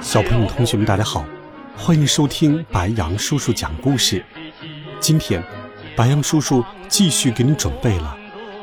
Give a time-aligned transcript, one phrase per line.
[0.00, 1.24] 小朋友、同学们，大家好，
[1.76, 4.24] 欢迎收听白羊叔叔讲故事。
[4.98, 5.40] 今天，
[5.94, 8.18] 白羊叔叔继续给你准备了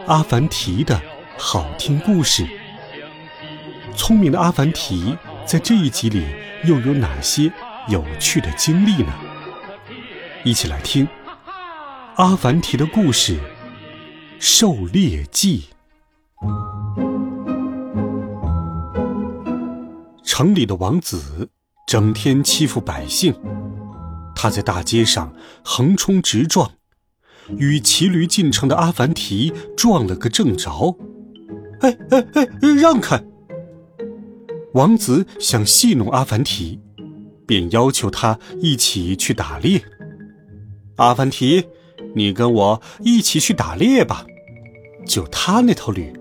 [0.06, 1.02] 阿凡提的
[1.38, 2.46] 好听故事。
[3.96, 6.26] 聪明的阿凡提在这一集里
[6.66, 7.50] 又有哪些
[7.88, 9.14] 有趣的经历呢？
[10.44, 11.08] 一起来听
[12.16, 13.36] 阿凡提的故事
[14.40, 15.70] 《狩猎记》。
[20.38, 21.50] 城里的王子
[21.88, 23.34] 整天欺负百姓，
[24.36, 26.74] 他在大街上横冲直撞，
[27.58, 30.96] 与骑驴进城的阿凡提撞了个正着。
[31.80, 32.48] 哎哎哎，
[32.80, 33.20] 让开！
[34.76, 36.80] 王子想戏弄阿凡提，
[37.48, 39.82] 便要求他一起去打猎。
[40.98, 41.66] 阿凡提，
[42.14, 44.24] 你跟我一起去打猎吧。
[45.08, 46.14] 就他那头驴，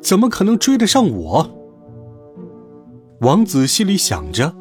[0.00, 1.63] 怎么可能追得上我？
[3.24, 4.54] 王子心里想着，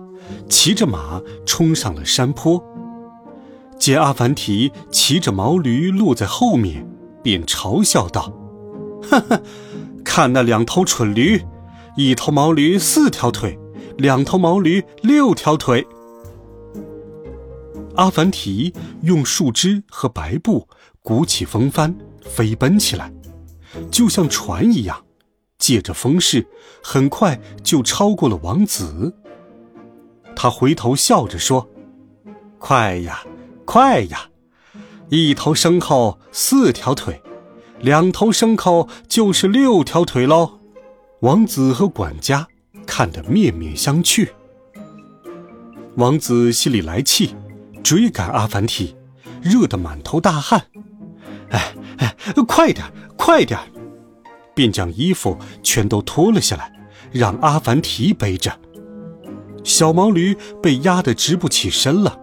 [0.50, 2.64] 骑着马冲上了山坡。
[3.78, 6.88] 见阿凡提骑着毛驴落在后面，
[7.22, 8.31] 便嘲笑道
[9.03, 9.41] ：“哈哈，
[10.06, 11.44] 看那两头蠢驴，
[11.97, 13.59] 一头毛驴四条腿，
[13.97, 15.86] 两头毛驴六条腿。”
[17.95, 20.69] 阿凡提用树枝和白布
[21.02, 23.11] 鼓起风帆，飞奔起来，
[23.91, 25.03] 就像船一样。
[25.64, 26.45] 借着风势，
[26.83, 29.16] 很快就超过了王子。
[30.36, 31.69] 他回头笑着说
[32.59, 33.23] ：“快呀，
[33.64, 34.28] 快呀！
[35.08, 37.22] 一头牲口四条腿，
[37.79, 40.59] 两头牲口就是六条腿喽。”
[41.23, 42.46] 王子和管家
[42.85, 44.28] 看得面面相觑。
[45.96, 47.38] 王子心里来气，
[47.81, 48.97] 追赶阿凡提，
[49.41, 50.66] 热得满头大汗。
[51.52, 52.16] 哎哎，
[52.46, 52.85] 快点，
[53.16, 53.57] 快点！
[54.53, 56.72] 便将衣服全都脱了下来，
[57.12, 58.52] 让阿凡提背着。
[59.64, 62.19] 小毛驴被压得直不起身了。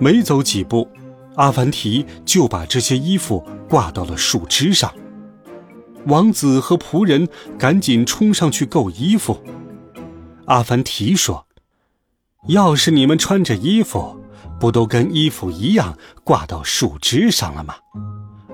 [0.00, 0.88] 没走几步，
[1.36, 4.92] 阿凡提就把这些衣服挂到了树枝上。
[6.06, 9.42] 王子和仆人赶紧冲上去够衣服。
[10.46, 11.46] 阿凡提说
[12.48, 14.20] ：“要是你们穿着衣服，
[14.60, 17.74] 不都跟衣服一样挂到树枝上了吗？”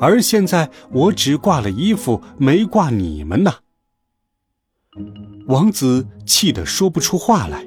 [0.00, 3.52] 而现在我只挂了衣服，没挂你们呢。
[5.46, 7.66] 王子气得说不出话来。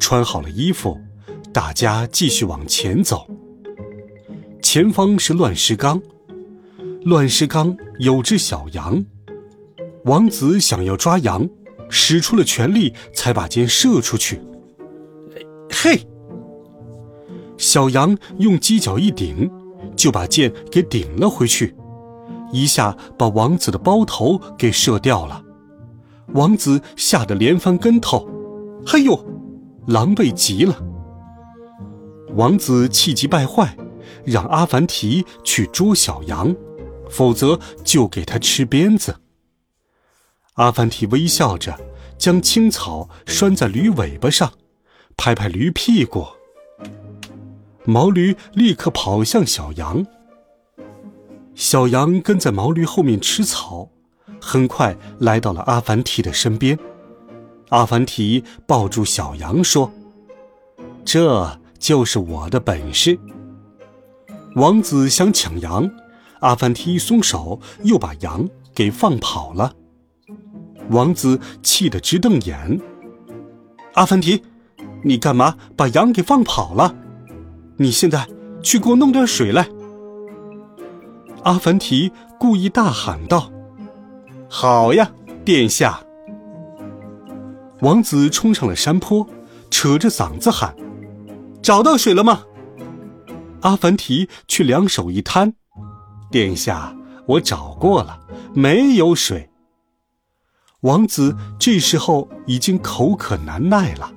[0.00, 1.00] 穿好了衣服，
[1.52, 3.26] 大家继续往前走。
[4.60, 6.02] 前方是乱石岗，
[7.04, 9.04] 乱石岗有只小羊。
[10.04, 11.48] 王子想要抓羊，
[11.88, 14.40] 使出了全力，才把箭射出去。
[15.70, 16.04] 嘿！
[17.56, 19.48] 小羊用犄角一顶。
[19.96, 21.74] 就把箭给顶了回去，
[22.52, 25.42] 一下把王子的包头给射掉了。
[26.28, 28.28] 王子吓得连翻跟头，
[28.86, 29.24] 哎呦，
[29.86, 30.82] 狼狈极了。
[32.34, 33.76] 王子气急败坏，
[34.24, 36.54] 让阿凡提去捉小羊，
[37.10, 39.16] 否则就给他吃鞭子。
[40.54, 41.78] 阿凡提微笑着，
[42.16, 44.52] 将青草拴在驴尾巴上，
[45.16, 46.24] 拍拍驴屁股。
[47.84, 50.06] 毛驴立刻跑向小羊，
[51.54, 53.88] 小羊跟在毛驴后面吃草，
[54.40, 56.78] 很快来到了阿凡提的身边。
[57.70, 59.90] 阿凡提抱住小羊说
[61.04, 63.18] ：“这就是我的本事。”
[64.54, 65.90] 王子想抢羊，
[66.40, 69.74] 阿凡提一松手，又把羊给放跑了。
[70.90, 72.80] 王子气得直瞪眼
[73.94, 74.42] ：“阿凡提，
[75.02, 76.94] 你干嘛把羊给放跑了？”
[77.76, 78.28] 你现在
[78.62, 79.68] 去给我弄点水来。”
[81.44, 83.50] 阿凡提故意大喊道。
[84.48, 85.10] “好呀，
[85.44, 86.00] 殿下。”
[87.80, 89.26] 王子冲上了山坡，
[89.70, 90.76] 扯着嗓子喊
[91.60, 92.44] ：“找到水了吗？”
[93.62, 95.54] 阿凡提却两手一摊
[96.30, 96.96] ：“殿下，
[97.26, 98.20] 我找过了，
[98.54, 99.50] 没有水。”
[100.82, 104.12] 王子这时候已经口渴难耐了。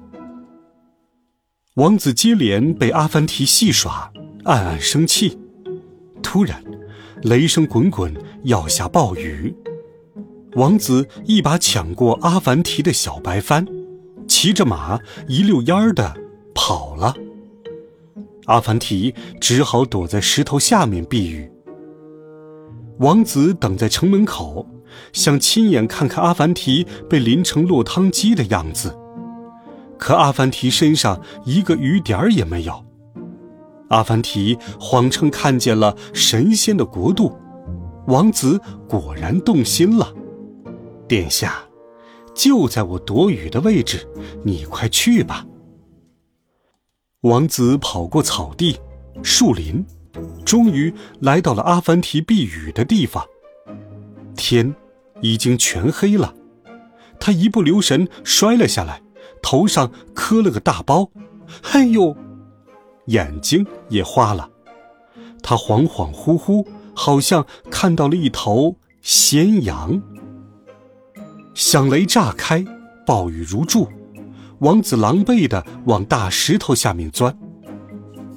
[1.76, 4.10] 王子接连被阿凡提戏耍，
[4.46, 5.38] 暗暗生气。
[6.24, 6.64] 突然，
[7.24, 8.14] 雷声滚滚，
[8.44, 9.54] 要下暴雨。
[10.54, 13.68] 王子一把抢过阿凡提的小白帆，
[14.26, 16.16] 骑着马一溜烟儿的
[16.54, 17.14] 跑了。
[18.46, 21.52] 阿凡提只好躲在石头下面避雨。
[23.00, 24.66] 王子等在城门口，
[25.12, 28.98] 想亲眼看看阿凡提被淋成落汤鸡的样子，
[29.98, 32.86] 可阿凡提身上一个雨点儿也没有。
[33.90, 37.38] 阿凡提谎称看见了神仙的国度，
[38.08, 38.60] 王子
[38.90, 40.12] 果然动心了。
[41.08, 41.64] 殿下，
[42.34, 44.08] 就在我躲雨的位置，
[44.44, 45.46] 你快去吧。
[47.22, 48.78] 王子跑过草地、
[49.22, 49.86] 树林，
[50.44, 53.24] 终于来到了阿凡提避雨的地方。
[54.36, 54.76] 天
[55.22, 56.34] 已经全黑了，
[57.20, 59.02] 他一不留神摔了下来，
[59.46, 61.12] 头上磕了个大包，
[61.72, 62.18] 哎呦！
[63.06, 64.50] 眼睛也花了。
[65.44, 66.66] 他恍恍惚惚，
[66.96, 70.02] 好像看到了一头仙羊。
[71.54, 72.66] 响雷炸开，
[73.06, 73.88] 暴雨如注。
[74.62, 77.38] 王子狼狈地往大石头下面钻，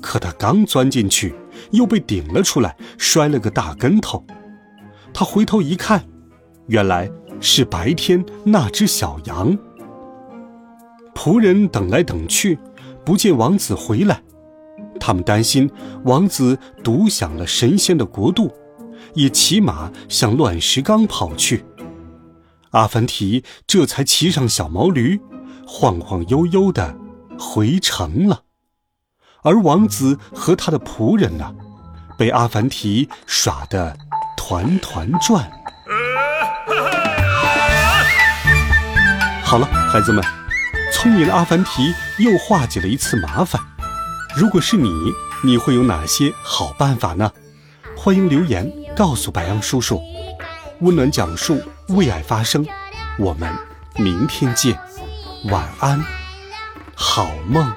[0.03, 1.35] 可他刚钻进去，
[1.71, 4.23] 又被顶了出来，摔了个大跟头。
[5.15, 6.05] 他回头一看，
[6.67, 7.11] 原来
[7.41, 9.57] 是白天那只小羊。
[11.19, 12.57] 仆人等来等去，
[13.05, 14.23] 不见王子回来，
[15.01, 15.69] 他们担心
[16.05, 18.55] 王子独享了神仙的国度，
[19.15, 21.65] 也骑马向乱石岗跑去。
[22.71, 25.21] 阿凡提这才骑上小毛驴。
[25.67, 26.97] 晃晃悠悠的
[27.39, 28.43] 回城了，
[29.43, 31.53] 而王子和他的仆人呢，
[32.17, 33.95] 被阿凡提耍得
[34.37, 35.51] 团团转。
[39.43, 40.25] 好了，孩子们，
[41.01, 43.63] 聪明的阿凡提又化解了一次麻烦。
[44.37, 44.91] 如果是你，
[45.45, 47.31] 你会有哪些好办法呢？
[47.97, 50.03] 欢迎留言告诉白杨叔叔。
[50.81, 52.67] 温暖讲述，为爱发声。
[53.17, 53.49] 我们
[53.95, 54.77] 明天见。
[55.45, 56.05] 晚安，
[56.97, 57.73] 好梦。